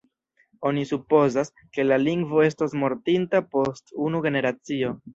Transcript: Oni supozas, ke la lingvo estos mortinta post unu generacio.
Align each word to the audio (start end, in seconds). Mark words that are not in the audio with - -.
Oni 0.69 0.85
supozas, 0.91 1.53
ke 1.77 1.87
la 1.87 2.01
lingvo 2.05 2.43
estos 2.49 2.75
mortinta 2.87 3.45
post 3.55 3.97
unu 4.11 4.27
generacio. 4.29 4.97